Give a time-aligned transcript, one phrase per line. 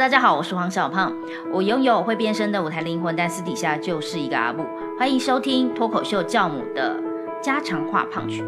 [0.00, 1.14] 大家好，我是黄小胖。
[1.52, 4.64] 我拥有会变身的舞台灵魂，但私底下就是一个阿布。
[4.98, 6.96] 欢迎收听脱口秀教母的
[7.42, 8.42] 家常话胖曲。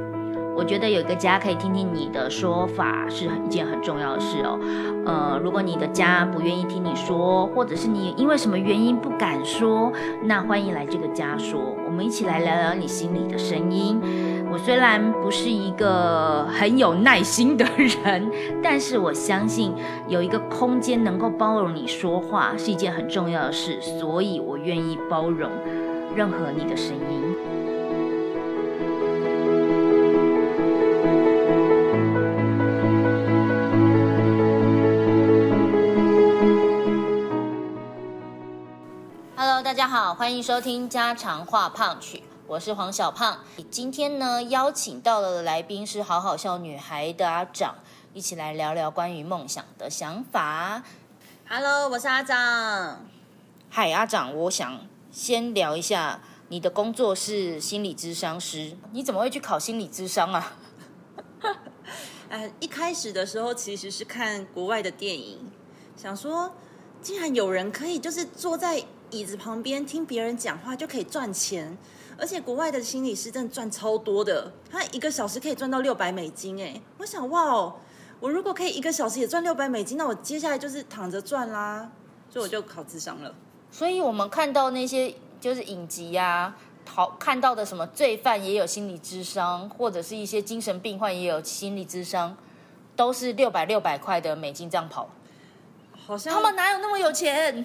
[0.54, 4.58] 我觉得有一个家可以听听你的说法，是一件很重要的事哦。
[5.04, 9.92] 呃，如果你的家不愿意听你说，或者是你因为什么原因不敢说，
[10.24, 14.00] 那欢迎来这个家说，我们一起来聊聊你心里的声音。
[14.52, 18.30] 我虽然不是一个很有耐心的人，
[18.62, 19.72] 但是我相信
[20.06, 25.50] 有一个空间能够包容你说话是一件很重要的事，所以我愿意包容
[26.14, 27.31] 任何你的声音。
[39.82, 42.22] 家好，欢迎收听家常话胖曲。
[42.46, 47.74] 我是黄小胖，今天呢邀请到了的来宾是好好笑女孩的阿长，
[48.14, 50.84] 一起来聊聊关于梦想的想法。
[51.48, 53.04] Hello，我是阿长。
[53.70, 60.52] 嗨，阿长，我想先聊一下你的工作是心理咨商师，你怎么会去考心理咨商啊？
[62.30, 65.50] 呃，一开始的时候其实是看国外的电影，
[65.96, 66.54] 想说
[67.02, 71.76] 竟然有人可以就是坐在椅子旁边听别人讲话就可以赚钱，
[72.18, 76.80] 而且国外的心理师真的赚超多的，他一个小时可以赚到六百美金哎！
[76.96, 77.74] 我想哇哦，
[78.20, 81.92] 我如果可以一个小时也赚六百美金，那我接下来就是躺着赚啦，
[82.30, 83.34] 所以我就考智商了。
[83.70, 86.56] 所以我们看到那些就是影集呀、
[86.88, 92.34] 好看到的什么罪犯也有心理智商，或者是一些精神病患也有心理智商，
[92.96, 95.10] 都是六百六百块的美金这样跑。
[96.06, 97.64] 好像他们哪有那么有钱？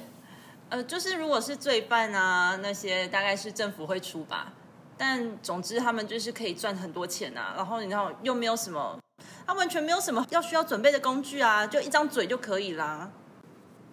[0.69, 4.53] 呃，就是如果是罪犯啊，那些大概是政府会出吧。
[4.97, 7.53] 但总之，他们就是可以赚很多钱啊。
[7.55, 8.99] 然后你知道，又没有什么，
[9.45, 13.11] 他完全没有什么要需要准备的工具啊，就一张嘴就可以啦。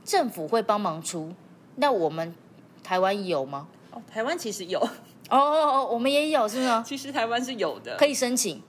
[0.05, 1.35] 政府会帮忙出，
[1.77, 2.35] 那我们
[2.83, 3.69] 台湾有吗？
[3.93, 4.81] 哦，台湾其实有，
[5.29, 6.83] 哦哦哦，我们也有是吗？
[6.89, 8.63] 其实台湾是有的，可以申请。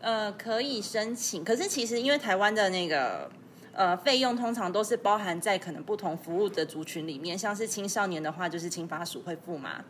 [0.00, 1.42] 呃，可以申请。
[1.42, 3.30] 可是其实因为台湾的那个
[3.76, 9.84] 呃费用通常都是包含在可能不同服务的族群里面，像是青少年的话，就是青发署会付嘛。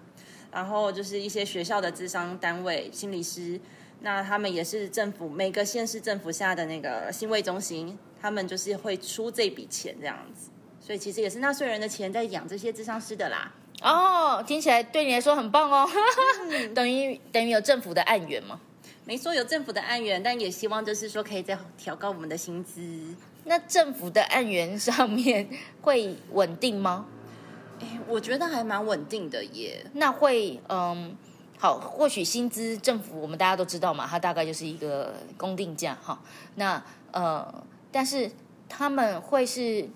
[0.52, 3.60] 然后就是一些学校的智商单位、心理师，
[4.00, 10.50] 那他们也是政府每个县市政府下的那个心卫中心，他们就是会出这笔钱这样子。
[10.80, 13.52] 所以其实也是纳税人的钱在养这些智商师的啦。
[13.82, 15.86] 哦，听起来对你来说很棒哦，
[16.74, 18.58] 等于等于有政府的案源嘛。
[19.04, 23.14] 没错，有政府的案源，但也希望就是说可以再调高我们的薪资。
[23.46, 25.48] 那政府的案源上面
[25.80, 27.06] 会稳定吗？
[27.80, 29.84] 哎，我觉得还蛮稳定的耶。
[29.94, 31.16] 那会嗯，
[31.58, 36.18] 好，或许薪资政府我们大家都知道嘛，它大概就是一个公定价哈。
[36.56, 38.30] 那呃，但是
[38.68, 39.88] 他们会是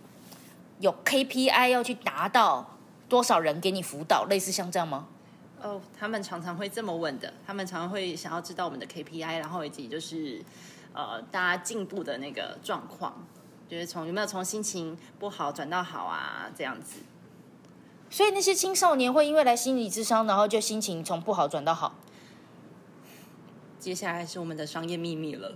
[0.78, 2.78] 有 KPI 要去达到
[3.08, 5.08] 多少人给你辅导，类似像这样吗？
[5.62, 10.42] 哦，他们常常会这么问的，他们常常会想要知道我们的 KPI，然后以及就是
[10.94, 13.14] 呃大家进步的那个状况，
[13.70, 16.98] 就是从有没有从心情不好转到好啊这样子。
[18.10, 21.94] 所以那些青少年会因为来心理智商，然后就心情从不好转到好。
[23.78, 25.54] 接下来是我们的商业秘密了，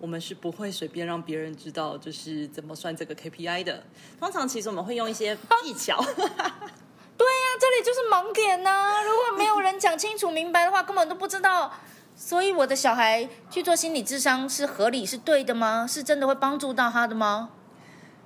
[0.00, 3.84] 我们是不会随便让别人知道就是怎么算这个 KPI 的。
[4.18, 6.02] 通常其实我们会用一些技巧。
[7.16, 11.72] 对呀、这里就是盲点呐、如果没有人讲清楚明白的话，根本都不知道。
[12.16, 15.86] 所以我的小孩去做心理智商是合理是对的吗？
[15.88, 17.50] 是真的会帮助到他的吗？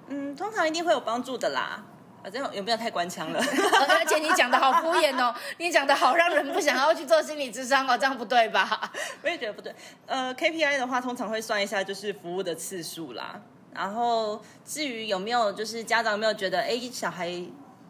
[0.08, 1.84] 嗯，通常一定会有帮助的啦。
[2.22, 3.40] 反正有没有太官腔了？
[3.40, 8.90] 而且你讲的好敷衍哦，你讲的好让人不想要去做心理智商哦，这样不对吧？
[9.22, 9.74] 我也觉得不对。
[10.06, 13.40] 呃，KPI 的话，通常会算一下就是服务的次数啦。
[13.72, 17.30] 然后至于有没有就是家长有没有觉得，哎，小孩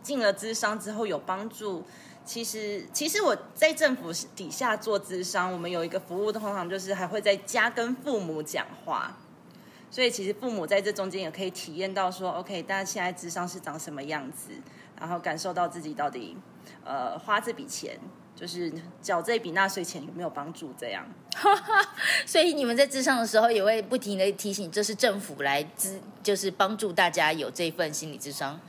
[0.03, 1.85] 进了智商之后有帮助？
[2.29, 9.17] 其实，其实我在政府底下做咨商，我们有一个服务，通常就是还会在家跟父母讲话。
[9.91, 14.51] 所以其实父母在这中间也可以体验到说，OK，大家现在智商是长什么样子，
[15.01, 16.37] 然后感受到自己到底
[16.85, 17.99] 呃花这笔钱，
[18.37, 18.71] 就是
[19.01, 21.07] 缴这笔纳税钱有没有帮助这样。
[22.27, 28.61] 所以你们在智商的时候也会不停的提醒，这是政府来支，就是帮助大家有这份心理智商。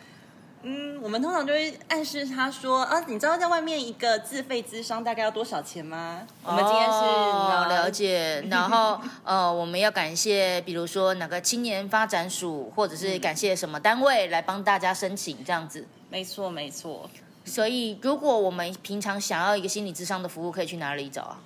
[0.62, 6.22] 嗯，我们通常就会暗示他说啊，你知道在外面一个自费咨商大概要多少钱吗？
[6.44, 15.88] 我们今天是、哦、呃了解， 然后呃，我们要感谢，比如说哪个青年发展署，或者是感谢什么单位来帮大家申请这样子。
[16.10, 17.10] 没错没错。
[17.46, 21.40] 所以，如果我们平常想要一个心理咨商的服务，可以去哪里找啊？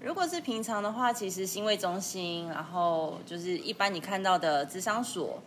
[0.00, 5.42] 如果是平常的话，其实心卫中心，然后就是一般你看到的咨商所，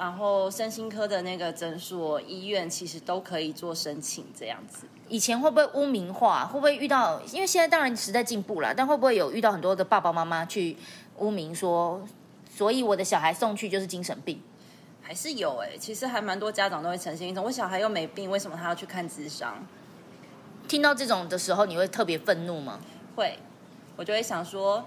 [0.00, 4.86] 然后身心科的那个诊所、医院其实都可以做申请这样子。
[5.10, 6.46] 以前会不会污名化？
[6.46, 7.20] 会不会遇到？
[7.34, 10.74] 因为现在当然时代进步了，但会不会有遇到很多的爸爸妈妈去
[11.18, 12.02] 污名说，
[12.50, 14.42] 所以我的小孩送去就是精神病？
[15.02, 19.54] 还是有哎、其实还蛮多家长都会呈现一种，我小孩又没病，为什么他要去看智商？
[20.66, 22.80] 听到这种的时候，你会特别愤怒吗？
[23.14, 23.38] 会，
[23.96, 24.82] 我就会想说，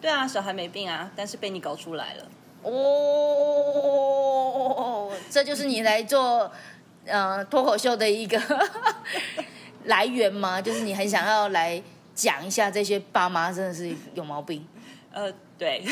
[0.00, 2.28] 对啊，小孩没病啊，但是被你搞出来了。
[2.62, 3.65] 哦，
[5.36, 6.50] 这就是你来做
[7.04, 8.40] 呃脱口秀的一个
[9.84, 10.62] 来源吗？
[10.62, 11.82] 就是你很想要来
[12.14, 14.66] 讲一下这些爸妈真的是有毛病
[15.12, 15.84] 呃，对，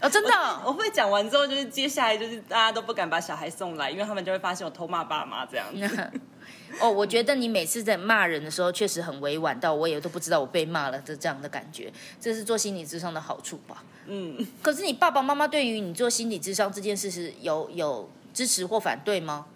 [0.00, 6.10] 哦，真的哦、 我会讲完之后，就是接下来就是大家都不敢把小孩送来，因为他们就会发现我偷骂爸妈这样子。
[6.80, 13.84] 哦，我觉得你每次在骂人的时候，确实很委婉到我也都不知道我被骂了的这样的感觉，这是做心理智商的好处吧？
[14.06, 19.46] 嗯，可是你爸爸妈妈对于你做心理智商这件事是有有支持或反对吗？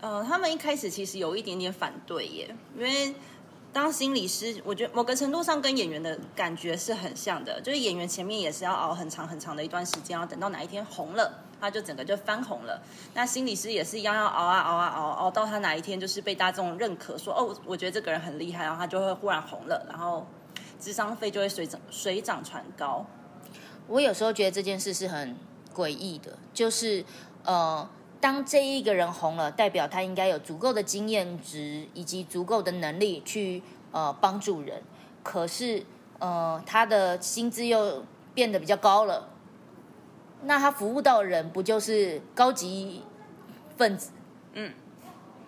[0.00, 3.14] 呃，他们一开始其实有一点点反对耶，因为
[3.72, 12.80] 当心理师，我觉得某个程度上跟演员的感觉是很像的，就是演员前面也是要熬很长很长的一段时间，要等到哪一天红了，他就整个就翻红了。
[13.14, 20.26] 那心理师也是一样，要熬啊熬啊熬，熬到他哪一天就是被大众认可，说哦，我觉得这个人很厉害，然后他就会忽然红了，然后
[20.78, 23.04] 智商费就会水涨水涨船高。
[23.88, 25.36] 我有时候觉得这件事是很
[25.74, 27.04] 诡异的，就是
[27.46, 27.88] 呃，
[28.20, 33.62] 当这一个人红了，代表他应该有足够的经验值以及足够的能力去
[33.92, 34.82] 呃帮助人，
[35.22, 35.84] 可是
[36.18, 38.04] 呃他的薪资又
[38.34, 39.28] 变得比较高了，
[40.42, 43.02] 那他服务到的人不就是高级
[43.76, 44.10] 分子？
[44.54, 44.72] 嗯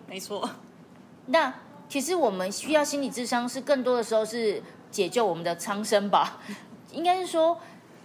[0.07, 0.49] 没错，
[1.27, 1.53] 那
[1.89, 6.39] 其实我们需要心理智商，是更多的时候是解救我们的苍生吧？
[6.93, 7.57] 应该是说，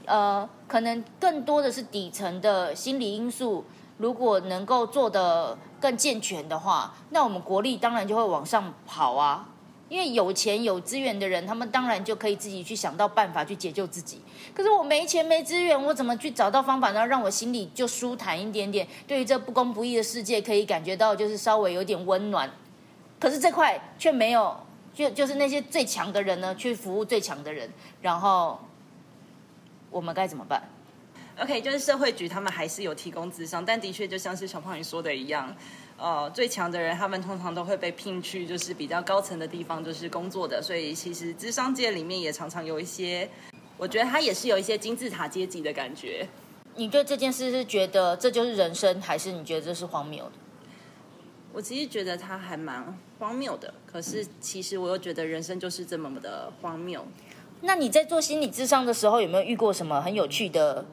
[0.05, 3.65] 呃，可能更多的是底层的心理因素，
[3.99, 9.49] 如果能够做得更健全的话，那我们国力当然就会往上跑啊。
[9.91, 14.21] 因为有钱有资源的人，他们当然就可以自己去想到办法去解救自己。
[14.55, 18.89] 可是我没钱没资源，我怎么去找到方法，呢让我心里就舒坦一点点？
[19.07, 22.51] 对于这不公不义的世界，可以感觉到就是稍微有点温暖。
[23.21, 24.57] 可是这块却没有，
[24.93, 27.71] 就就是那些最强的人呢，去服务最强的人，
[28.01, 28.59] 然后
[29.91, 30.63] 我们该怎么办？
[31.41, 35.53] OK，就是社会局他们还是有提供智商，但的确就像是小胖你说的一样，
[35.97, 43.29] 呃，最强的人他们通常都会被聘去就是比较高层的地方就是工作的，所以其实智商界里面也常常有一些，
[43.77, 46.27] 我觉得他也是有一些金字塔阶级的感觉。
[46.77, 50.33] 你对这件事是觉得这就是人生，还是你觉得这是荒谬的？
[51.53, 57.05] 我其实觉得他还蛮荒谬的，可是其实我又觉得人生就是这么的荒谬。
[57.61, 60.85] 那你在做心理智商的时候，有没有遇过什么很有趣的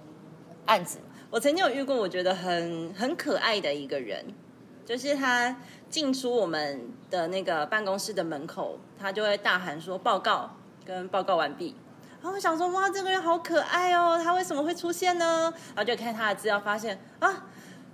[0.65, 0.99] 案子？
[1.29, 4.25] 我曾经有遇过，我觉得很很可爱的一个人，
[4.85, 5.55] 就是他
[5.89, 10.49] 进出我们的那个办公室的门口，他就会大喊说报告
[10.85, 11.75] 跟报告完毕。
[12.21, 15.53] 然后我想说，哇，这个人好可爱哦，他为什么会出现呢？
[15.73, 17.45] 然后就看他的资料，发现啊，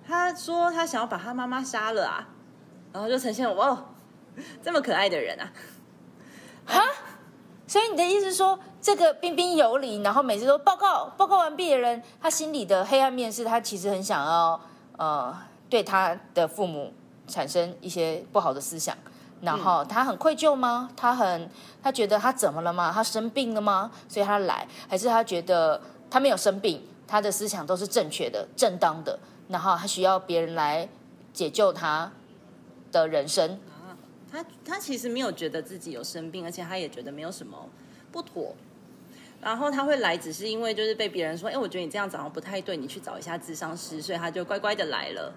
[0.05, 2.27] 他说他想要把他妈妈杀了啊，
[2.91, 3.85] 然后就呈现哇，
[4.61, 5.53] 这么可爱的人啊，
[6.65, 6.81] 哈？
[7.67, 14.59] 所以你的意思是说，这个彬彬有礼，然后每次都报告报告完毕的人，他心里的黑暗面是他其实很想要
[14.97, 15.37] 呃
[15.69, 16.93] 对他的父母
[17.27, 18.95] 产生一些不好的思想，
[19.41, 20.89] 然后他很愧疚吗？
[20.95, 21.51] 他很
[21.83, 22.89] 他觉得他怎么了吗？
[22.93, 23.91] 他生病了吗？
[24.07, 29.19] 所以他来，还是他觉得他没有生病，他的思想都是正确的、正当的，
[29.49, 30.87] 然后他需要别人来
[31.33, 32.09] 解救他
[32.93, 33.59] 的人生？
[34.31, 37.69] 他他其实没有觉得自己有生病，而且他也觉得没有什么
[38.11, 38.55] 不妥。
[39.39, 45.33] 然后他会来，只是因为就是被别人说，哎，我觉得你这样早上不太对，你去找一下智商师，所以他就乖乖的来了。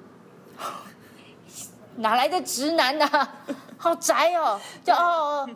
[1.96, 3.28] 哪来的直男呐、
[3.76, 4.58] 好宅哦！
[4.82, 4.98] 就哦
[5.46, 5.50] 哦，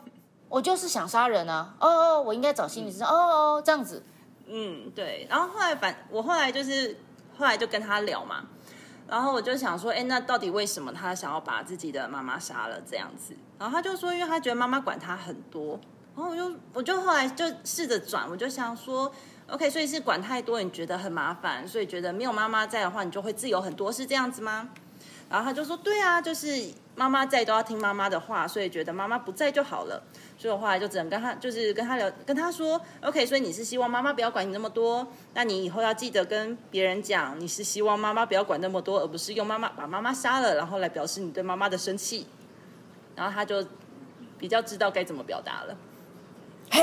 [0.49, 1.75] 我就是想杀人啊！
[1.81, 3.07] 哦哦，我应该找心理医生。
[3.07, 4.03] 哦哦，这样子。
[4.47, 5.26] 嗯，对。
[5.31, 6.97] 然后后来反我后来就是
[7.38, 8.45] 后来就跟他聊嘛，
[9.07, 13.37] 然后我就想说，哎，那到底为什么他想要把自己的妈妈杀了这样子？
[13.59, 15.79] 然后他就说，因为他觉得妈妈管他很多。
[16.17, 19.13] 然后我就我就后来就试着转，我就想说
[19.49, 24.71] ，OK，所以是管太多，你觉得很麻烦，所以觉得没有妈妈在的话，你就会自由很多，是这样子吗？
[25.29, 30.03] 然后他就说，对啊，就是妈妈在都要听妈妈的话，所以觉得妈妈不在就好了。
[30.45, 42.27] 所以我后来就只能跟他，就是跟他聊，跟他说，OK，所以你是希望妈妈不要管你那么多，那你以后要记得跟别人讲，你是希望妈妈不要管那么多，而不是用妈妈把妈妈杀了，然后来表示你对妈妈的生气。
[43.17, 43.67] 然后他就
[44.37, 45.75] 比较知道该怎么表达了。
[46.71, 46.83] 嘿，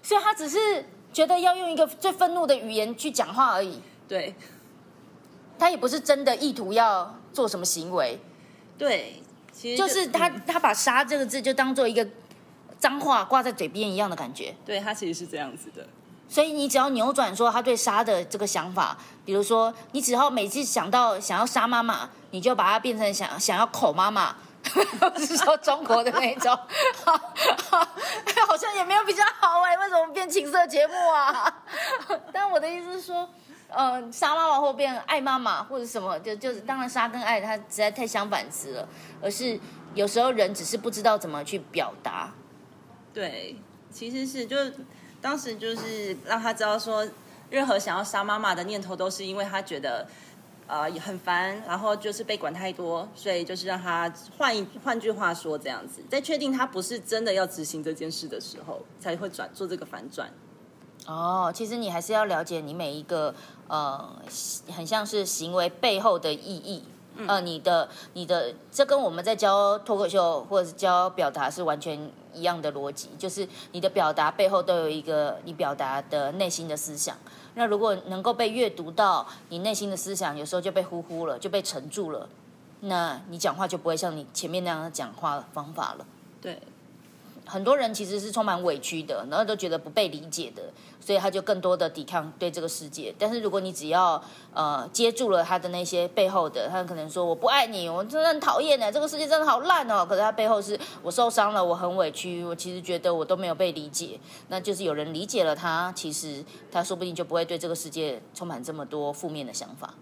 [0.00, 3.82] 所以他只是觉得要用一个最愤怒的语言去讲话而已。
[4.06, 4.36] 对，
[5.58, 8.20] 他也不是真的意图要做什么行为，
[8.78, 9.20] 对，
[9.50, 12.06] 其实就是他嗯他把“杀”这个字就当做一个
[12.78, 14.54] 脏话挂在嘴边一样的感觉。
[14.64, 15.86] 对他其实是这样子的。
[16.28, 24.36] 所以你只要扭转说他对杀的这个想法，比如说你只要每次想到想要杀妈妈，你就把它变成想想要口妈妈，
[25.16, 26.54] 是说中国的那种，
[28.46, 31.62] 好像也没有比较好哎、为什么变情色节目啊？
[32.32, 33.28] 但我的意思是说。
[33.70, 38.88] 呃，杀妈妈或变爱妈妈或者什么，就就是当然杀跟爱它实在太相反词了，
[39.20, 39.60] 而是
[39.92, 42.32] 有时候人只是不知道怎么去表达，
[43.14, 43.56] 对，
[43.92, 44.56] 其实是就
[45.20, 47.06] 当时就是让他知道说，
[47.50, 50.06] 任何想要杀妈妈的念头都是因为他觉得
[50.66, 60.30] 呃也很烦，然后就是被管太多，所以就是让他换一换句话说这样子，在确定他不是真的要执行这件事的时候，才会转做这个反转。
[61.06, 63.34] 哦，其实你还是要了解你每一个
[63.66, 64.08] 呃，
[64.76, 66.84] 很像是行为背后的意义。
[67.26, 71.98] 呃，你的你的这跟我们在教脱口秀或者是教表达是完全
[72.38, 77.16] 一样的逻辑，就是你的表达背后都有一个你表达的内心的思想。
[77.54, 82.28] 那如果能够被阅读到你内心的思想，有时候就被呼呼了，就被沉住了，
[82.80, 86.06] 那你讲话就不会像你前面那样的讲话方法了。
[86.40, 86.60] 对，
[87.48, 90.62] 很多人其实是充满委屈的，然后都觉得不被理解的，
[91.00, 93.14] 所以他就更多的抵抗对这个世界。
[93.18, 100.04] 但是如果你只要呃接住了他的那些背后的，他可能说我不爱你，我真的很讨厌呢，这个世界真的好烂哦。
[100.06, 104.20] 可是他背后是我受伤了，我很委屈，我其实觉得我都没有被理解。
[104.48, 109.94] 那就是有人理解了他，其实他说不定就不会对这个世界充满这么多负面的想法。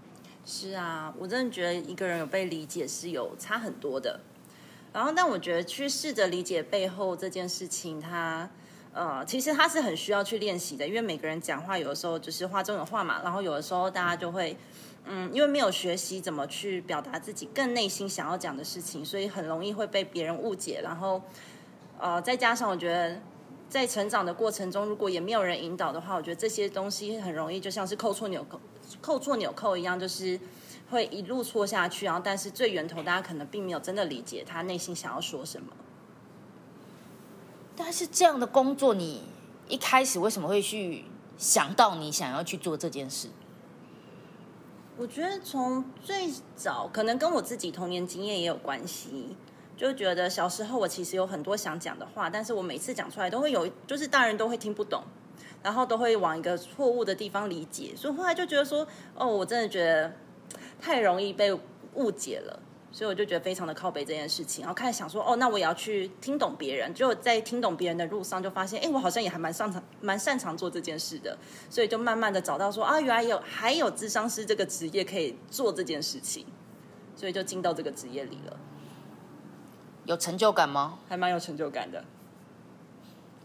[0.45, 4.19] 是啊，我真的觉得一个人有被理解是有差很多的。
[4.97, 8.49] 然后，但我觉得去试着理解背后这件事情，它
[8.95, 14.57] 呃，其实它是很需要去练习的，因为每个人讲话有的时候就是话中有话嘛，然后有的时候大家就会。
[15.09, 20.81] 嗯，因为没有学习怎么去表达自己更内心想要讲的事情，所以很容易会被别人误解。
[20.83, 21.23] 然后，
[21.97, 23.21] 呃，再加上我觉得
[23.69, 28.61] 在成长的过程中，如果也没有人引导的话，我觉得这些东西很容易就像是扣错纽扣、
[29.01, 30.39] 扣错纽扣一样，就是
[30.91, 32.07] 会一路错下去。
[32.07, 35.73] 然后，但是最源头大家可能并没有真的理解他内心想要说什么。
[37.75, 39.23] 但是这样的工作，你
[39.69, 41.05] 一开始为什么会去
[41.37, 43.29] 想到你想要去做这件事？
[44.97, 49.37] 我觉得从最早可能跟我自己童年经验也有关系，
[49.77, 55.03] 就觉得小时候我其实有很多想讲的话，但是我每次讲出来都会有，就是大人都会听不懂，
[55.63, 60.13] 然后都会往一个错误的地方理解，所以后来就觉得说，哦，我真的觉得
[60.81, 61.53] 太容易被
[61.95, 62.61] 误解了。
[62.93, 66.95] 所以我就觉得非常的靠北这件事情，然后开始想说，哦，那我也要去听懂别人。
[66.95, 71.37] 就在听懂别人的路上，就发现，哎，我好像也还蛮擅长、蛮擅长做这件事的。
[71.69, 76.47] 所以就慢慢的找到说，啊，原来有还有智商师这个职业可以做这件事情，
[77.15, 78.59] 所以就进到这个职业里了，
[80.07, 80.99] 有成就感吗？
[81.09, 82.05] 还蛮有成就感的。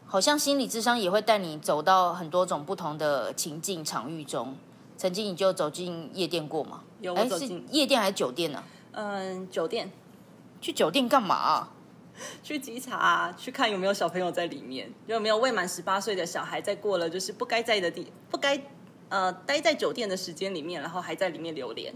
[0.06, 4.56] 好像心理智商也会带你走到很多种不同的情境场域中。
[4.98, 6.84] 曾经你就走进夜店过吗？
[7.00, 9.92] 有我走进夜店还是酒店呢、嗯，酒店
[10.62, 11.74] 去酒店干嘛啊、
[12.44, 18.62] 去稽查、去看有没有小朋友在里面，有没有未满十八岁的小孩在过了就是不该在的地不该
[19.10, 21.92] 呃待在酒店的时间里面，然后还在里面流连。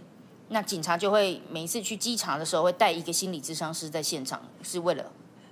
[0.49, 5.03] 那警察就会每一次去稽查的时候，会带一个心理智商师在现场，是为了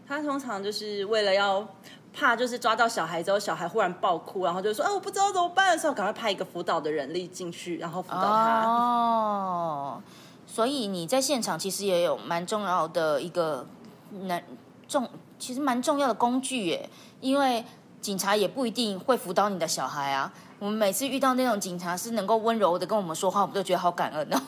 [0.08, 1.68] 他通常就是为了要
[2.14, 8.68] 怕，就是抓到小孩之后，小孩忽然爆哭，然后就说：“啊，我不知道怎么办”的时候，赶快派一个辅导的人力进去，然后辅导他。
[8.68, 10.02] 哦。
[10.46, 13.66] 所以你在现场其实也有蛮重要的一个
[14.12, 14.44] 难
[14.88, 15.10] 重，
[15.40, 17.66] 其实蛮重要的工具耶，因为
[18.00, 20.32] 警察也不一定会辅导你的小孩啊。
[20.64, 24.42] 我们每次遇到那种警察是能够温柔的跟我们说话，我们都觉得好感恩哦。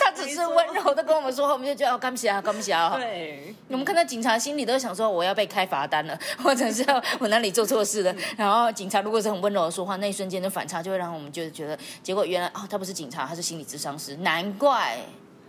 [0.00, 2.96] 他只是温柔的跟我们说话，我们就觉得哦，干不起啊，干不起啊。
[2.96, 6.84] 对，我们看到警察心里都想说我要被开罚单了，或者是
[7.20, 8.12] 我哪里做错事了。
[8.36, 14.98] 然后警察如果是很温柔的说话，那一瞬间的反差就会让我们就是觉得，结果原来哦他不是警察，他是心理咨商师，难怪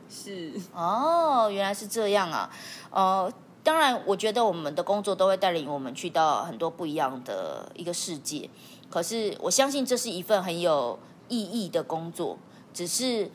[0.08, 2.48] 是哦，原来是这样啊。
[2.92, 3.34] 呃，
[3.64, 8.50] 当然我觉得我们的工作都会带领我们去到很多不一样的一个世界，
[8.90, 12.38] 可是我相信这是一份很有意义的工作，
[12.74, 13.32] 只是。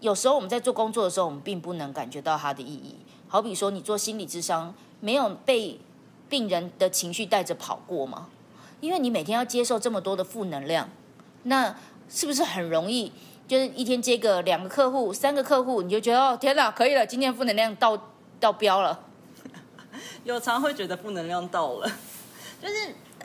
[0.00, 2.96] 有时候我们在做工作的时候，我们并不能感觉到它的意义。
[3.28, 5.78] 好比说，你做心理智商，没有被
[6.26, 8.28] 病人的情绪带着跑过吗？
[8.80, 10.88] 因为你每天要接受这么多的负能量，
[11.42, 11.76] 那
[12.08, 13.12] 是不是很容易？
[13.46, 18.09] 就是一天接个两个客户、三个客户，你就觉得哦天哪，可以了，今天负能量到
[18.40, 18.98] 到标了。
[20.24, 21.90] 有常会觉得负能量到了，
[22.60, 22.74] 就是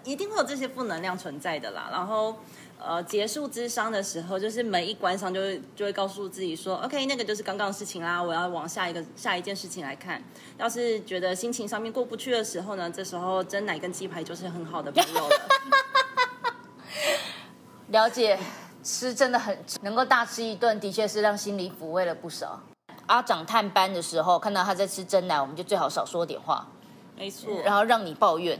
[0.03, 1.89] 一定会有这些负能量存在的啦。
[1.91, 2.35] 然后，
[2.79, 10.21] 呃，结束智商的时候，就是门一关上，就会就会告诉自己说，OK，那个就是刚刚的事情啦，我要往下一个下一件事情来看。
[10.57, 15.35] 要是觉得心情上面过不去的时候呢，这时候蒸奶跟鸡排就是很好的朋友了。
[17.89, 18.39] 了解，
[18.83, 22.61] 吃真的很能够大吃一顿，的确是让心里抚慰了不少。
[23.07, 26.67] 阿长探班的时候，看到他在吃真奶，我们就最好少说点话，
[27.17, 28.59] 没错，然后让你抱怨。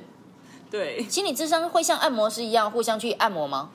[0.69, 3.69] 对，心理智商会像按摩师一样互相去按摩吗？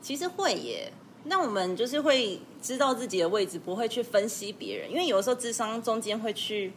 [0.00, 0.92] 其实会耶。
[1.24, 6.70] 那我们就是会知道自己的位置，不会去分析别人，因为有的时候智商中间会去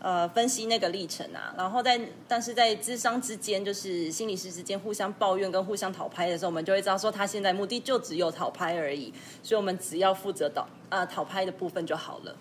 [0.00, 12.36] 呃分析那个历程啊，然后在但是在智商之间，就是心理师之间互相抱怨跟互相讨拍的时候，我们就会知道说他现在目的就只有讨拍而已，所以我们只要负责导呃讨拍的部分就好了。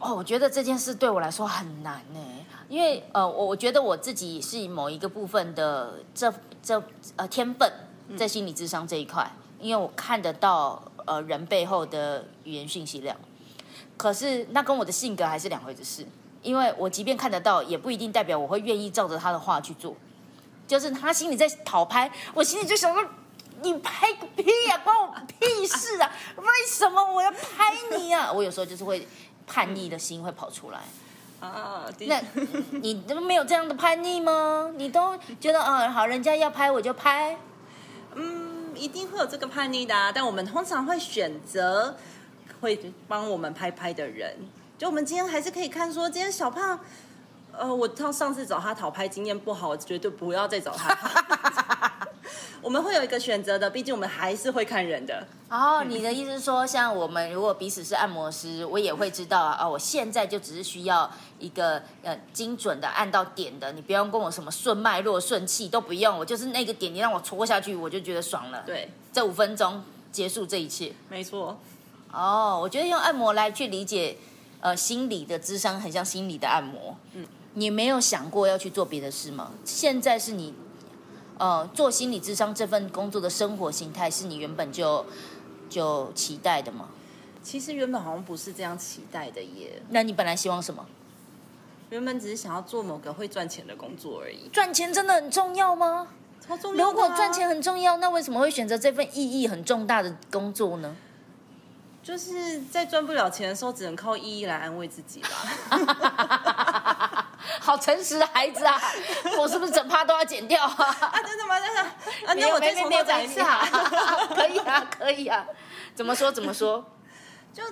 [0.00, 2.20] 哦，我觉得这件事对我来说很难呢，
[2.68, 6.82] 因为呃，我我觉得我自己是某一个部分的这这
[7.16, 7.70] 呃天分
[8.16, 13.16] 在心理智商这一块，因为我看得到呃人背后的语言讯息量，
[13.96, 16.06] 可是那跟我的性格还是两回事，
[16.42, 19.96] 因为我即便看得到，也不一定代表我会愿意照着他的话去做，
[20.66, 23.04] 就是他心里在讨拍，我心里就想说。
[23.60, 26.08] 你拍个屁呀，关我屁事啊！
[26.36, 28.30] 为什么我要拍你啊？
[28.32, 29.04] 我有时候就是会。
[29.48, 30.80] 叛逆的心会跑出来
[31.40, 31.84] 啊！
[32.00, 32.20] 那
[32.80, 34.70] 你都没有这样的叛逆吗？
[34.76, 37.36] 你都觉得啊，好，人家要拍我就拍。
[38.14, 41.96] 嗯，一定会有这个叛逆的，但我们通常会选择
[42.60, 44.36] 会帮我们拍拍的人。
[44.76, 46.78] 就我们今天还是可以看说，今天小胖，
[47.52, 51.87] 呃，我上上次找他讨拍经验不好，绝对不要再找他。
[52.68, 55.26] 我们会有一个选择的，毕竟我们还是会看人的。
[55.48, 68.62] 哦，你的意思是说，像我们如果彼此是按摩师，我也会知道啊，哦我现在就只是需要一个呃精准的按到点的，你不用跟我什么顺脉络、顺气都不用，我就是那个点，你让我戳下去，我就觉得爽了。
[68.66, 69.82] 对，这五分钟
[70.12, 70.92] 结束这一切。
[71.08, 71.58] 没错。
[72.12, 74.14] 哦，我觉得用按摩来去理解
[74.60, 76.94] 呃心理的智商，很像心理的按摩。
[77.14, 79.52] 嗯，你没有想过要去做别的事吗？
[79.64, 80.52] 现在是你。
[81.38, 85.06] 呃，做心理智商这份工作的生活形态是你原本就
[85.70, 86.88] 就期待的吗？
[87.42, 89.80] 其实原本好像不是这样期待的耶。
[89.90, 90.84] 那你本来希望什么？
[91.90, 94.48] 原本只是想要做某个会赚钱的工作而已。
[94.52, 96.08] 赚钱真的很重要吗？
[96.46, 96.84] 超重要。
[96.86, 100.96] 如果赚钱很重要，那为什么会选择这份意义很重大的工作呢？
[102.02, 105.28] 就是在赚不了钱的时候，只能靠意义来安慰自己吧。
[107.60, 108.80] 好诚实的孩子啊！
[109.38, 110.74] 我是不是整趴都要剪掉啊？
[110.76, 111.60] 啊，真的吗？
[111.60, 111.82] 真的？
[111.82, 113.60] 啊，那我再重头讲一下。
[114.34, 115.46] 可以啊，可以啊。
[115.94, 116.30] 怎么说？
[116.32, 116.84] 怎么说？
[117.54, 117.62] 就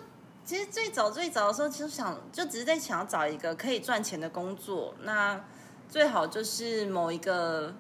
[0.45, 4.95] 其实最早最早的时候，其实想就只是在想要找一个可以赚钱的工作。
[5.03, 5.41] 那
[5.89, 7.75] 最好就是某一个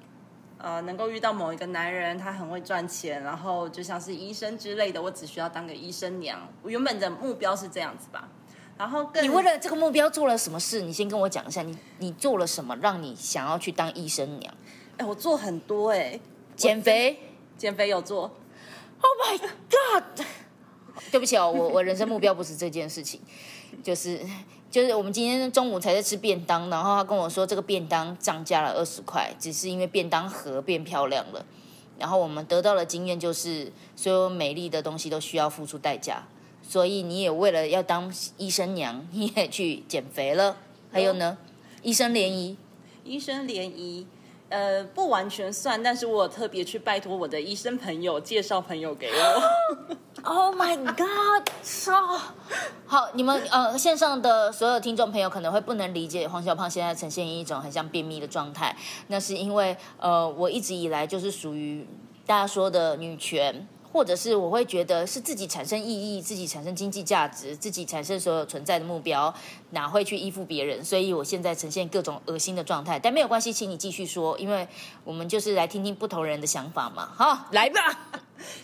[0.59, 6.41] 呃，能够遇到某一个男人，他很会赚钱，然后就像是医生之类的，我只需要当个医生娘。
[6.63, 8.29] 我原本的目标是这样子吧。
[8.79, 10.83] 然后，你为了这个目标做了什么事？
[10.83, 14.55] 你先跟我讲一下，你你做了什么，让你想要去当医生娘？
[14.99, 16.21] 哎，我做很多哎，
[16.55, 17.19] 减肥，
[17.57, 18.31] 减肥有做。
[19.01, 20.27] Oh my god！
[21.11, 23.21] 对不起哦，我我人生目标不是这件事情，
[23.83, 24.21] 就是
[24.71, 31.45] 就是我们今天中午才在吃便当，然后他跟我说这个便当涨价了二十块，只是因为便当盒变漂亮了。
[31.99, 36.23] 然后我们得到的经验就是，所有美丽的东西都需要付出代价。
[36.69, 40.57] 所以你也为了要当医生娘， 你也去减肥了。
[40.93, 41.37] 还有呢，
[41.83, 42.57] 医生联谊，
[43.05, 44.07] 医生联谊，
[44.49, 49.97] 呃，不完全算，但是我特别去拜托我的医生朋友介绍朋友给我。
[50.25, 51.49] Oh my god！
[52.85, 58.75] 好，你们呃线上的所有听众朋友可能会不能理解黄小胖现在呈现一种很像便秘的状态，
[59.07, 61.87] 那是因为呃我一直以来就是属于
[62.25, 63.69] 大家说的女权。
[63.97, 69.33] 或者是我会觉得是自己产生意义，自己产生经济价值，自己产生所有存在的目标，
[69.71, 70.85] 哪会去依附别人？
[70.85, 74.69] 所以我现在呈现各种恶心的状态，但没有关系，请你继续说，因为
[75.03, 77.09] 我们就是来听听不同人的想法嘛。
[77.17, 77.81] 好，来吧，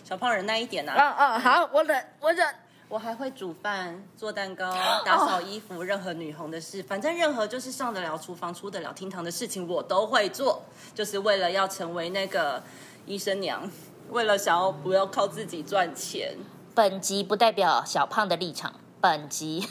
[0.04, 0.92] 小胖忍耐一点呐。
[0.92, 2.46] 啊啊，好，我忍，我忍，
[2.90, 4.70] 我还会煮饭、做蛋糕、
[5.02, 10.62] 打扫衣服，任何女红的事，反正任何就是上得了厨房、出得了厅堂的事情，我都会做，
[10.94, 12.62] 就是为了要成为那个
[13.06, 13.66] 医生娘。
[14.12, 16.36] 为了想要不要靠自己赚钱，
[16.74, 19.66] 本集不代表小胖的立场，本集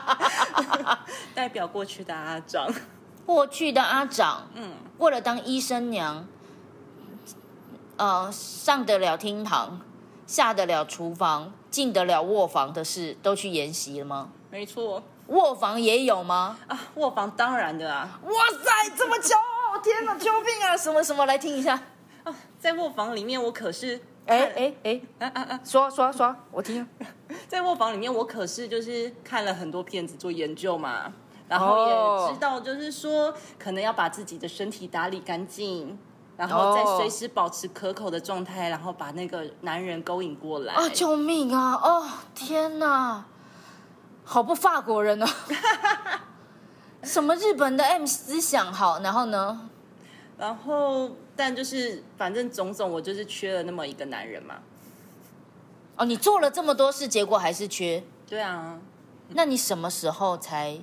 [1.34, 2.68] 代表过去的阿长，
[3.24, 6.26] 过去的阿长，嗯，为了当医生娘，
[7.96, 9.80] 呃，上得了厅堂，
[10.26, 14.28] 下得了厨房，进得了卧房的事，都去研习了吗？
[14.50, 16.58] 没错，卧房也有吗？
[16.68, 18.20] 啊，卧房当然的啊！
[18.24, 18.30] 哇
[18.62, 19.34] 塞，这么巧！
[19.82, 20.76] 天哪， 救命啊！
[20.76, 21.24] 什么什么？
[21.24, 21.80] 来听一下。
[22.26, 25.60] 啊，在卧房里面，我可是哎哎哎，啊啊啊！
[25.62, 26.84] 说说说，我听。
[27.46, 31.12] 在卧房里面，我可是就是看了很多片子做研究嘛，
[31.48, 35.96] 然后也知道，就是说可能要把自己的身体打理干净，
[36.36, 40.74] 然后再随时保持可口的状态，然后把那个男人勾引过来。
[40.74, 40.88] 啊！
[40.88, 41.74] 救命啊！
[41.80, 43.24] 哦，天哪，
[44.24, 45.26] 好不法国人哦。
[47.04, 48.98] 什么日本的 M 思想好？
[48.98, 49.70] 然后呢？
[50.36, 54.56] 然后，但就是反正种种，我就是缺了那么一个男人嘛。
[55.96, 58.02] 哦，你做了这么多事，结果还是缺。
[58.26, 58.80] 对啊，
[59.28, 60.78] 那你什么时候才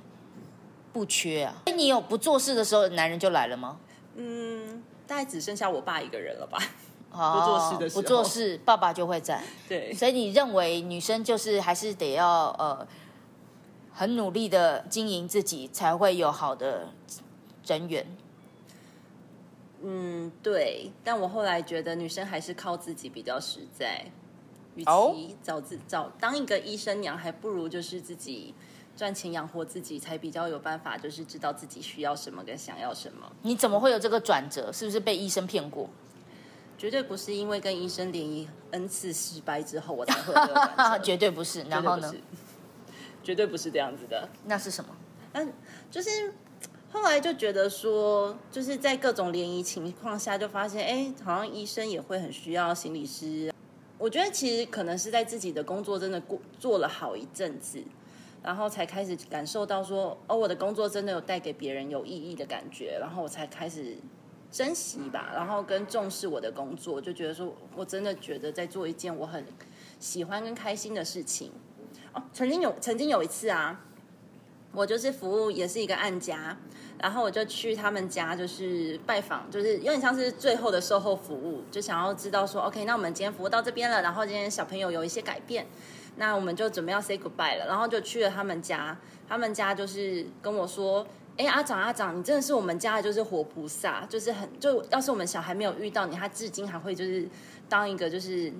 [0.93, 1.55] 不缺啊？
[1.75, 3.79] 你有不做事的时候，男人就来了吗？
[4.15, 6.57] 嗯，大概只剩下我爸一个人了吧。
[7.11, 9.43] 哦 不做事的时候，不做事，爸爸就会在。
[9.67, 12.87] 对，所以你认为女生就是还是得要呃。
[13.95, 16.87] 很努力的经营自己，才会有好的
[17.67, 18.03] 人缘。
[19.83, 20.91] 嗯，对。
[21.03, 24.05] 但我后来觉得，女生还是靠自己比较实在。
[24.75, 28.55] 与其找自找当一个医生娘，还不如就是自己
[28.95, 33.31] 赚钱养活自己，才比较有办法，就是知道自己需要什么跟想要什么。
[33.43, 34.71] 你怎么会有这个转折？
[34.71, 35.87] 是不是被医生骗过？
[36.75, 40.99] 绝对不是因为跟医生联谊 n 次失败之后，我才会有转折。
[41.05, 41.61] 绝对不是。
[41.63, 42.11] 然后呢？
[43.23, 44.27] 绝对不是这样子的。
[44.45, 44.89] 那是什么？
[45.33, 45.53] 嗯，
[45.91, 46.33] 就是
[46.93, 53.51] 后来就觉得说，就是在各种联谊情况下，就发现，哎，好像医生也会很需要心理师。
[53.97, 57.83] 我觉得其实可能是在自己的工作真的过做了好一阵子，
[58.43, 63.97] 然后才开始感受到说，哦，我的工作真的有带给别人有意义的感觉，然后我才开始
[64.51, 69.43] 珍惜吧，然后跟重视我的工作，就觉得说我真的觉得在做一件我很
[69.99, 71.51] 喜欢跟开心的事情。
[72.13, 73.83] 哦，曾经有曾经有一次啊，
[74.71, 76.57] 我就是服务也是一个案家，
[76.99, 85.65] 然后我就去他们家，就是拜访，就是有点像是最后的售后服务，就想要知道说，OK，那我们今天服务到这边了，然后今天小朋友有一些改变，
[86.15, 91.05] 那我们就准备要 say goodbye 了，然后就去了他们家，他们家就是跟我说，
[91.37, 97.27] 哎，阿长阿长，你真的是我们家的就是活菩萨，就是很就要是我们小孩没有遇到你，他至今还会就是
[97.67, 98.53] 当一个就是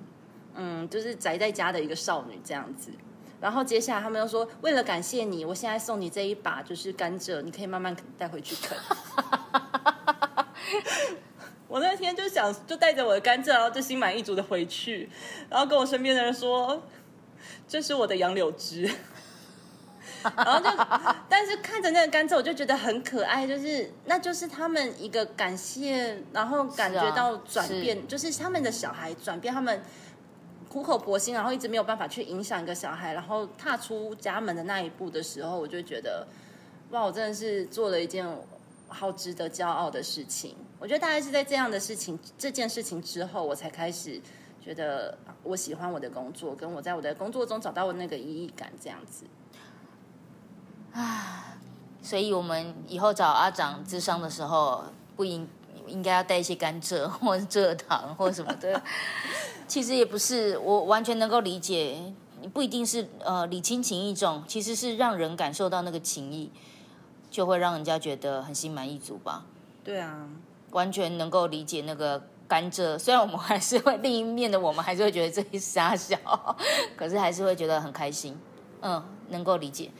[0.54, 2.90] 嗯，就是宅在家的一个少女这样子。
[3.44, 8.74] 然后接下来他们又说，为了感谢你，我现在送你这一把就是甘蔗，你可以慢慢带回去啃。
[11.68, 15.10] 我那天就想，就带着我的甘蔗，然后就心满意足的回去，
[15.50, 16.82] 然后跟我身边的人说，
[17.68, 18.90] 这是我的杨柳枝。
[20.24, 20.70] 然后就，
[21.28, 29.82] 但是看着那个甘蔗，我就觉得很可爱，就是那就是他们一个感谢，然后感觉到转变，就是他们的小孩转变，他们。
[30.74, 36.26] 苦口婆心，然后一直没有办法去影响一个小孩，然后踏出家门的那一步的时候，我就觉得，
[36.90, 38.26] 哇，我真的是做了一件
[38.88, 40.56] 好值得骄傲的事情。
[40.80, 44.20] 我觉得大概是在这样的事情、这件事情之后，我才开始
[44.60, 49.26] 觉得我喜欢我的工作，跟我在我的工作中找到我那个意义感，这样子。
[50.92, 51.56] 啊，
[52.02, 55.48] 所以我们以后找阿长智商的时候，不应。
[55.86, 58.80] 应该要带一些甘蔗 或者蔗糖或什么的，
[59.68, 61.98] 其实也不是，我完全能够理解，
[62.40, 66.50] 你不一定是呃礼轻情意重，其实是让人感受到那个情谊，
[67.30, 69.44] 就会让人家觉得很心满意足吧。
[69.82, 70.28] 对啊，
[70.70, 76.16] 完全能够理解那个甘蔗，虽然我们还是会另一面的，我们还是会觉得这一傻笑，
[76.96, 78.36] 可是还是会觉得很开心，
[78.80, 79.90] 嗯，能够理解。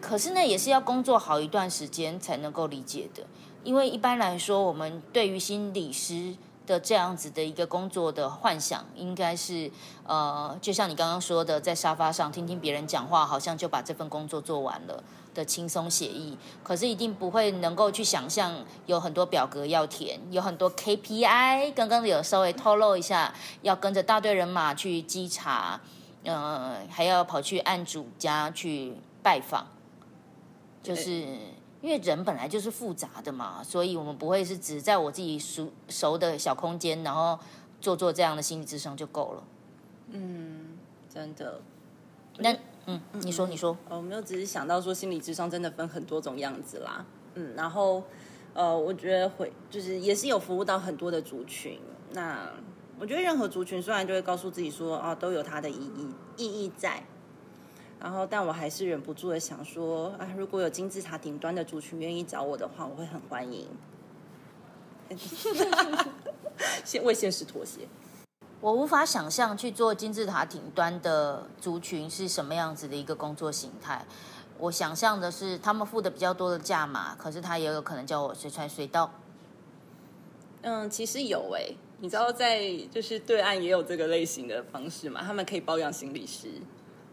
[0.00, 3.22] 可是呢，也是要工作好一段时间才能够理解的。
[3.62, 6.34] 因为一般来说，我们对于心理师
[6.66, 9.70] 的这样子的一个工作的幻想，应该是
[10.04, 15.02] 呃，就像你刚刚说的，在沙发上听听别人讲话，好像就把这份工作做完了
[15.34, 16.38] 的轻松写意。
[16.62, 18.54] 可是一定不会能够去想象
[18.86, 21.72] 有很多表格要填，有很多 KPI。
[21.74, 25.80] 刚刚有稍微透露一下，要跟着大队人马去稽查，
[26.24, 29.66] 呃，还要跑去案主家去拜访，
[30.82, 31.26] 就是。
[31.80, 37.38] 因为人本来就是复杂的嘛，所以我们不会是只在我自己熟熟的小空间，然后
[37.80, 39.44] 做做这样的心理智商就够了。
[40.10, 41.60] 嗯，真的。
[42.38, 42.54] 那
[42.86, 47.04] 嗯，你说你说，我没有只是想到说心理智商真的分很多种样子啦。
[47.34, 48.02] 嗯，然后
[48.52, 51.78] 呃，我觉得会就是也是有服务到很多的族群。
[52.12, 52.50] 那
[52.98, 57.02] 我觉得任何族群虽然就会告诉自己说啊，都有它的意义意义在。
[58.00, 63.68] 然后，但我还是忍不住的想说，啊，如果有金字塔顶端的族群愿意找我的话，我会很欢迎。
[66.84, 67.80] 先为现实妥协。
[68.60, 74.04] 我无法想象去做金字塔顶端的族群是什么样子的一个工作形态。
[74.58, 79.10] 我想象的是他们付的比较多的价码，可是他也有可能叫我随传随到。
[80.62, 85.22] 嗯，其实有诶、你知道在就是对岸也有这个类型的方式嘛？
[85.22, 86.48] 他们可以包养心理师，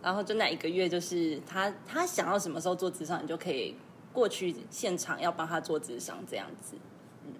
[0.01, 3.75] 然后就那一个月就是他他想要什么时候做智商，你就可以
[4.13, 6.75] 过去现场要帮他做智商这样子。
[7.25, 7.33] 嗯，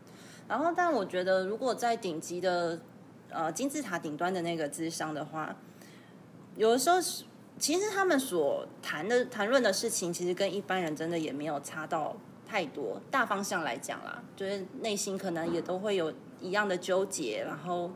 [0.47, 2.79] 然后但我觉得如果在顶级的
[3.29, 5.55] 呃金字塔顶端的那个智商的话，
[6.55, 7.23] 有的时候是
[7.59, 12.15] 其实他们所谈的谈论的事情，其实跟一般人真的也没有差到
[12.47, 13.01] 太多。
[13.09, 17.89] 大方向来讲啦，就是内心可能也都会有一样的纠结，然后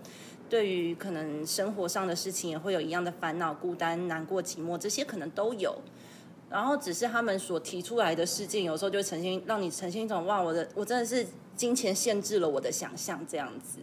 [0.51, 5.73] 对于可能生活上的事情也会有一样的烦恼、孤单、难过、寂寞，这些可能都有。
[6.49, 13.79] 然后只是他们所提出来的事件，有时候就呈现让你呈现一种哇，我的我真的是金钱限制了我的想象这样子。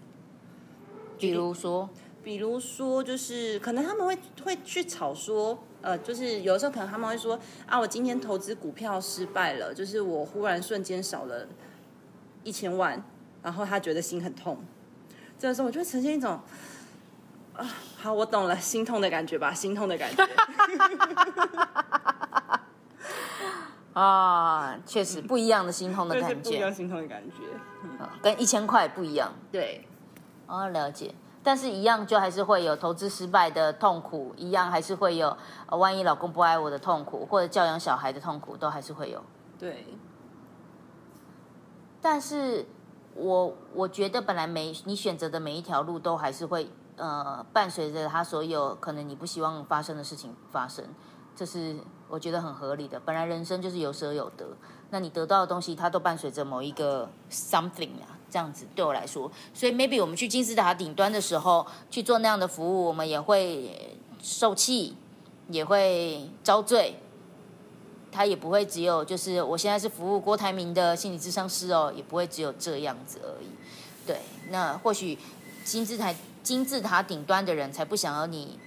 [1.18, 1.88] 比如说，
[2.22, 11.48] 比如说，就是可能他们会会去吵说，呃，就是有的时候可能他们会说啊，我今天投资股票失败了，就是我忽然瞬间少了
[12.44, 13.02] 一千万，
[13.42, 14.59] 然后他觉得心很痛。
[15.38, 16.40] 这个时候我就会呈现一种
[17.55, 17.64] 啊，
[17.96, 20.29] 好，我懂了，心痛的感觉吧，心痛的感觉。
[23.94, 27.44] 啊，确实不一样的心痛的感觉，不一样心痛的感觉。
[28.03, 29.33] 啊跟一千块不一样。
[29.51, 29.87] 对，
[30.46, 31.14] 哦，了解。
[31.42, 39.24] 但是，一样就还是会有投资失败的痛苦，一样还是会有，呃万一老公不爱我的痛苦，或者教养小孩的痛苦，都还是会有。
[39.59, 39.87] 对，
[42.03, 42.66] 但是
[43.18, 50.85] 我我觉得本来每你选择的每一条路都还是会呃伴随着它所有可能你不希望发生的事情发生，
[51.35, 51.76] 这是
[52.09, 53.00] 我觉得很合理的。
[53.00, 54.46] 本来人生就是有舍有得，
[54.90, 64.96] 那你得到的东西它都伴随着某一个 something 啊，这样子对我来说，所以 maybe 我们去金字塔顶端的时候去做那样的服务，我们也会受气，
[65.48, 67.00] 也会遭罪。
[68.11, 73.49] 他也不会只有就是我现在是服务郭台铭的心理智商师哦，也不会只有这样子而已。
[74.07, 75.18] 对，那或许
[75.64, 78.59] 金字塔金字塔顶端的人才不想要你，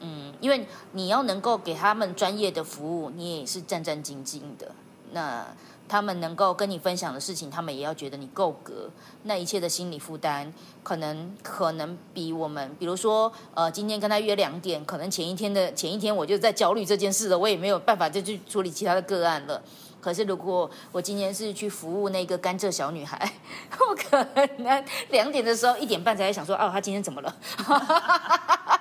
[0.00, 4.72] 嗯，因为你要能够给他们专业的服务，你也是战战兢兢的。
[5.12, 5.46] 那
[5.88, 8.90] 他们能够跟你分享的事情，他们也要觉得你够格。
[9.24, 19.62] 那一切的心理负担，可能可能比我们，比如说，呃，今天跟他约两点，可能前一天的 前一天我就在焦虑这件事了，我也没有办法再去处理其他的个案了。
[20.00, 23.32] 可是如果我今天是去服务那个甘蔗小女孩，
[23.88, 24.24] 我可
[24.58, 27.36] 能两点的时候一点半才会想说，哦，她今天怎么了？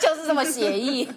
[0.00, 1.08] 就是这么写意，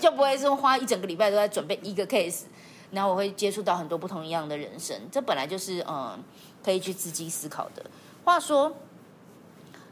[0.00, 2.42] 就不会说花一整个礼拜都在准备一个 case。
[2.90, 6.22] 然后我会接触到很多不同一样的人生，这本来就是嗯
[6.62, 7.84] 可以去自己思考的。
[8.24, 8.76] 话说，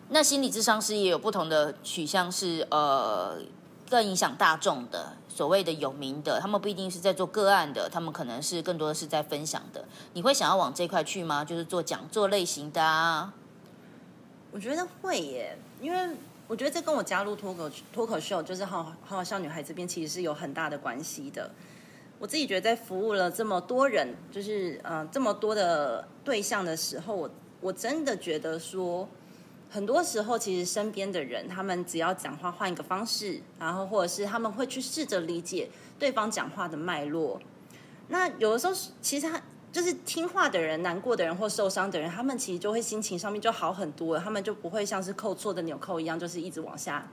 [0.09, 3.39] 那心理智商师也有不同的取向是呃
[3.89, 9.85] 更影响大众的，所谓的有名的，他们不一定是在做个案的，他们可能是更多的是在分享的。
[10.13, 11.45] 你会想要往这块去吗？
[11.45, 13.33] 就是做讲座类型的啊？
[14.51, 21.51] 我觉得会耶，因为我觉得这跟我加入脱口脱口秀，就是好好好笑女孩这边其实是有很大的关系的。
[22.19, 29.09] 我自己觉得在服务了这么多人，就是呃这么多的对象的时候，我我真的觉得说，
[29.71, 37.41] 很多时候其实身边的人，他们只要讲话换一个方式，然后或者是他们会去试着理解对方讲话的脉络。
[38.09, 47.09] 那有的时候其实他就是听话的人、难过的人或受伤的人，他们其实就会心情上面就好很多，他们就不会像是扣错的纽扣一样，就是一直往下，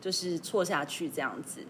[0.00, 1.60] 就是错下去这样子。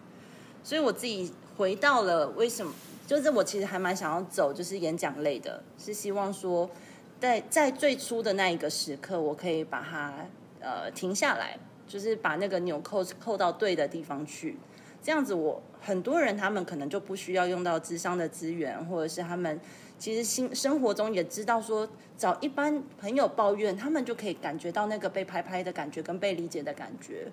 [0.63, 2.73] 所以我自己回到了为什么，
[3.05, 6.71] 就是我其实还蛮想要走就是演讲类的，是希望说
[7.19, 10.15] 在在最初的那一个时刻，我可以把它
[10.61, 14.57] 呃停下来，就是把那个纽扣扣到对的地方去。
[15.03, 19.61] 这样子我，很多人他们可能就不需要用到智商的资源，或者是他们
[19.99, 27.27] 其实心生活中也知道说，找一般朋友抱怨，他们就可以感觉到那个被拍拍的感觉跟被理解的感觉。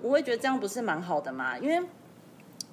[0.00, 1.58] 我会觉得这样不是蛮好的吗？
[1.58, 1.84] 因为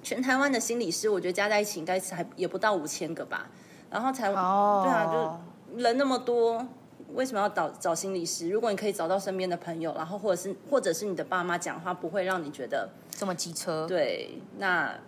[0.02, 3.48] 全台湾的心理师，我觉得加在一起应该是还也不到五千个吧。
[3.90, 6.66] 然后才哦，对啊，就人那么多，
[7.14, 8.48] 为什么要找找心理师？
[8.48, 14.98] 如果你可以找到身边的朋友，然后或者是或者是你的爸妈讲话不会让你觉得这么机车，对，那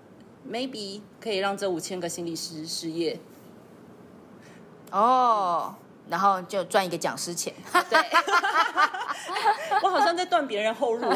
[0.46, 3.18] maybe 可以让这五千个心理师失业。
[4.90, 5.74] 哦，
[6.08, 7.54] 然后就赚一个讲师钱。
[7.90, 7.98] 对，
[9.82, 11.12] 我好像在断别人后路。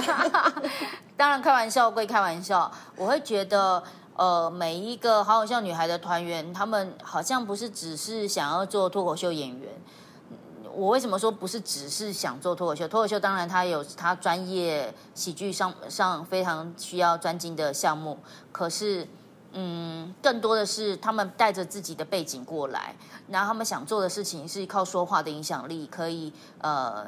[1.16, 3.82] 当然，开玩笑归开玩笑，我会觉得，
[4.14, 9.68] 呃，每一个好好笑女孩的团员，他们好像不是只是想要做脱口秀演员。
[10.72, 12.86] 我为什么说不是只是想做脱口秀？
[12.86, 18.16] 脱口秀当然它有它专业喜剧上上非常需要专精的项目，
[18.52, 19.08] 可是
[19.52, 22.94] 嗯，更多的是他们带着自己的背景过来，
[23.28, 27.06] 然后他们想做的事情是靠说话的影响力，可以呃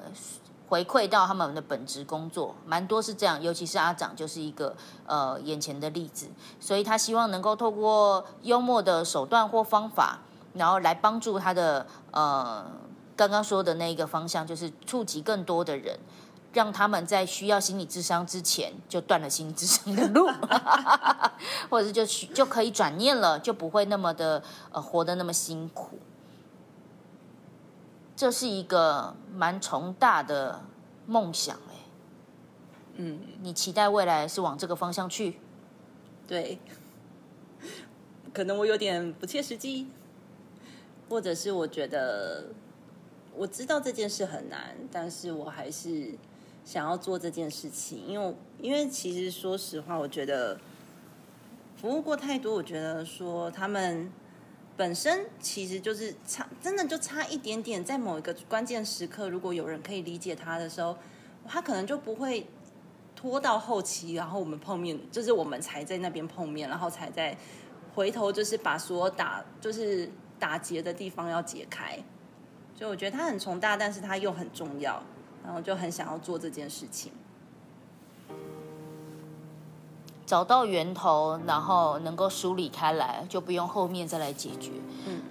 [0.69, 4.75] 回馈到他们的本职工作，蛮多是这样，尤其是阿长就是一个
[5.07, 10.21] 呃眼前的例子，所以他希望能够透过幽默的手段或方法，
[10.55, 12.65] 然后来帮助他的呃
[13.15, 15.99] 刚刚说的那一个方向，就是触及更多的人。
[16.53, 20.27] 让他们在需要心理智商之前就断了心理智商的路，
[21.71, 25.99] 或者是就就可以转念了，就不会那么的呃活得那么辛苦。
[28.17, 30.61] 这是一个蛮重大的
[31.07, 31.75] 梦想哎，
[32.97, 35.39] 嗯，你期待未来是往这个方向去？
[36.27, 36.59] 对，
[38.35, 39.87] 可能我有点不切实际，
[41.09, 42.47] 或者是我觉得
[43.37, 46.19] 我知道这件事很难，但是我还是。
[46.65, 50.59] 想要做这件事情，因为因为其实说实话，我觉得
[51.77, 54.11] 服务过太多，我觉得说他们
[54.77, 60.97] 本身其实就是差，真的就差一点点，在某一个关键时刻，如果有人可以理解他的时候，
[61.47, 62.47] 他可能就不会
[63.17, 67.37] 拖到后期，然后我们碰面，就是我们才在那边碰面，然后才在
[67.95, 71.99] 回头，就是把所有打就是打结的地方要解开。
[72.77, 75.03] 所以我觉得他很重大，但是他又很重要。
[75.45, 77.13] 然后就很想要做这件事情，
[80.27, 84.71] 找到源头，然后能够梳理开来，就不用后面再来解决。
[85.07, 85.23] 嗯，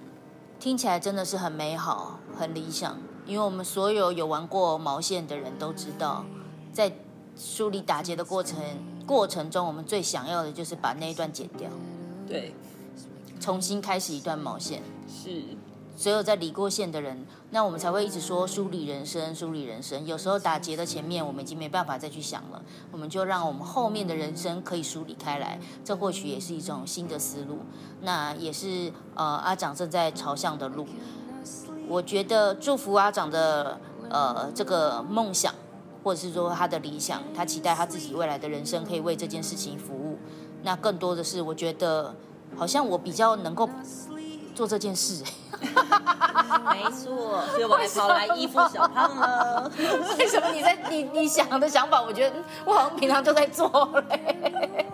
[0.58, 2.98] 听起来真的是很美好、很理想。
[3.26, 6.24] 因为我们所有有玩过毛线的人都知道，
[6.72, 6.92] 在
[7.36, 8.58] 梳理打结的过程
[9.06, 11.70] 过程中，我们最想要的就是把那一段剪掉，
[12.26, 12.54] 对，
[13.38, 14.82] 重新开始一段毛线。
[15.08, 15.44] 是。
[16.00, 20.06] 所有在理过线的人，那我们才会一直说梳理人生，梳理人生。
[20.06, 25.60] 有时候打结的前面，我们已经没办法再去想了，我们就让我们后面的人生可以梳理开来。
[25.84, 27.58] 这或许也是一种新的思路，
[28.00, 30.86] 那也是呃阿长正在朝向的路。
[31.86, 35.54] 我觉得祝福阿长的呃这个梦想，
[36.02, 40.16] 或者是说他的理想，他期待他自己未来的人生可以为这件事情服务。
[40.62, 42.14] 那更多的是，我觉得
[42.56, 43.68] 好像我比较能够
[44.60, 45.24] 做这件事。
[46.70, 49.70] 没错，所以我还跑来依附小胖了。
[50.18, 54.86] 为什么你在你你想的想法，我觉得我好像平常都在做嘞。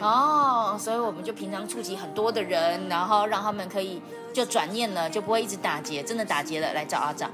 [0.00, 4.00] 哦，所以我们就平常触及很多的人，然后让他们可以
[4.32, 7.28] 就转念了，就不会一直打结，真的打结了来找阿长。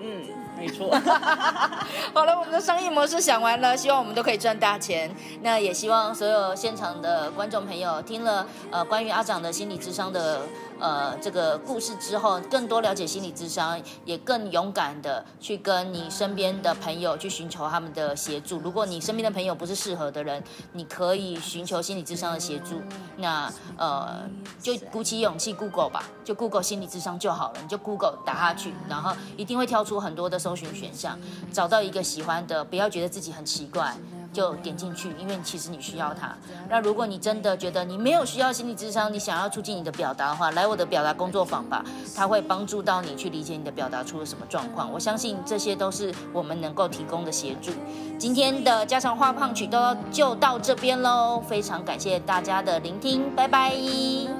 [0.00, 0.24] 嗯。
[0.58, 0.90] 没错，
[2.12, 5.08] 好了，我们的商业模式想完了，希望我们都可以赚大钱。
[5.40, 10.40] 那也希望所有现场的观众朋友听了呃关于阿长的心理智商的
[10.80, 18.58] 呃这个故事之后，更多了解心理智商，也更勇敢的去跟你身边的朋友去寻求他们的协助。
[18.58, 22.80] 如果你身边的朋友不是适合的人，你可以寻求心理智商的协助。
[23.18, 24.22] 那呃
[24.62, 30.38] 就鼓起勇气 Google 吧，就 Google 心理智商就好了，你就 Google 打下去，然后一定会挑出很多的。
[30.38, 31.18] 搜寻选项，
[31.52, 33.92] 找到一个喜欢的，不要觉得自己很奇怪，
[34.38, 36.32] 就点进去，因为其实你需要它。
[36.70, 44.92] 那如果你真的觉得你没有需要心理智商，你想要促进你的表达的话，来我的表达工作坊吧，它会帮助到你去理解你的表达出了什么状况。
[44.92, 47.72] 我相信这些都是我们能够提供的协助。
[48.16, 53.72] 今天的家常话胖曲都就到这边喽，非常感谢大家的聆听，拜拜，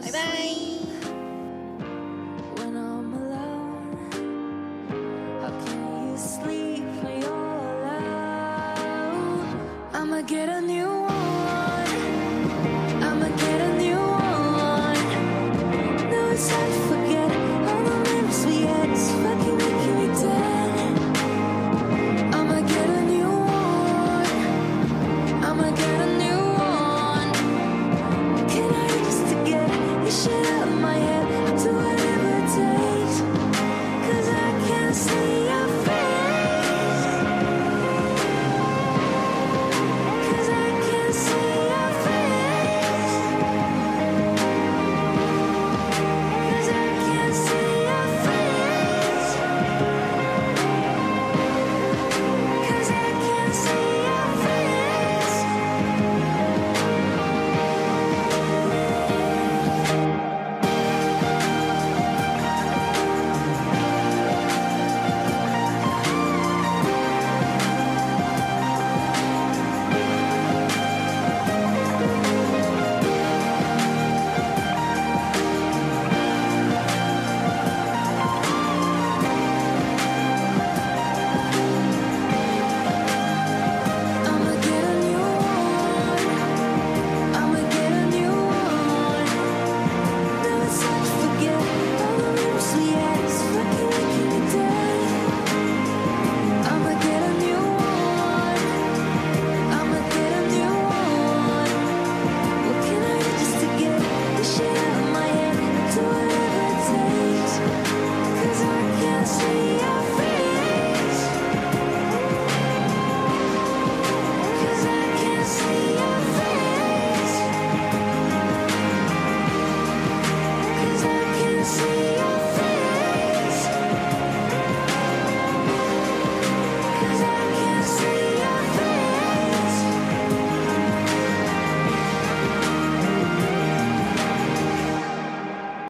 [0.00, 0.87] 拜拜。
[10.28, 10.67] Get a